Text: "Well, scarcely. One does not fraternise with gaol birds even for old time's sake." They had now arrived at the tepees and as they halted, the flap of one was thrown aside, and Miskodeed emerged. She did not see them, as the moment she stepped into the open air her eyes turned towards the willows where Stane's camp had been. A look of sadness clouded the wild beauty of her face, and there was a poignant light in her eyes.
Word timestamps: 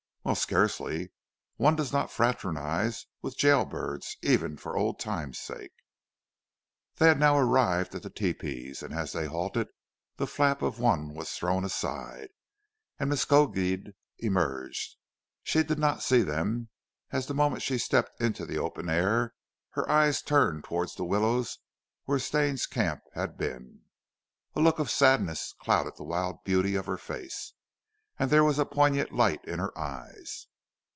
"Well, 0.23 0.35
scarcely. 0.35 1.11
One 1.55 1.75
does 1.75 1.91
not 1.91 2.11
fraternise 2.11 3.07
with 3.23 3.39
gaol 3.39 3.65
birds 3.65 4.17
even 4.21 4.55
for 4.55 4.77
old 4.77 4.99
time's 4.99 5.39
sake." 5.39 5.71
They 6.97 7.07
had 7.07 7.19
now 7.19 7.39
arrived 7.39 7.95
at 7.95 8.03
the 8.03 8.11
tepees 8.11 8.83
and 8.83 8.93
as 8.93 9.13
they 9.13 9.25
halted, 9.25 9.69
the 10.17 10.27
flap 10.27 10.61
of 10.61 10.77
one 10.79 11.15
was 11.15 11.31
thrown 11.31 11.65
aside, 11.65 12.29
and 12.99 13.09
Miskodeed 13.09 13.95
emerged. 14.19 14.95
She 15.41 15.63
did 15.63 15.79
not 15.79 16.03
see 16.03 16.21
them, 16.21 16.69
as 17.09 17.25
the 17.25 17.33
moment 17.33 17.63
she 17.63 17.79
stepped 17.79 18.21
into 18.21 18.45
the 18.45 18.59
open 18.59 18.89
air 18.89 19.33
her 19.71 19.89
eyes 19.89 20.21
turned 20.21 20.63
towards 20.63 20.93
the 20.93 21.03
willows 21.03 21.57
where 22.05 22.19
Stane's 22.19 22.67
camp 22.67 23.01
had 23.15 23.39
been. 23.39 23.81
A 24.53 24.59
look 24.59 24.77
of 24.77 24.91
sadness 24.91 25.55
clouded 25.59 25.95
the 25.97 26.03
wild 26.03 26.43
beauty 26.43 26.75
of 26.75 26.85
her 26.85 26.97
face, 26.99 27.53
and 28.19 28.29
there 28.29 28.43
was 28.43 28.59
a 28.59 28.65
poignant 28.65 29.11
light 29.11 29.43
in 29.45 29.57
her 29.57 29.75
eyes. 29.75 30.45